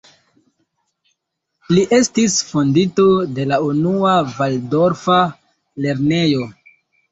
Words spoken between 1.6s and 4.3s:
Li estis fondinto de la unua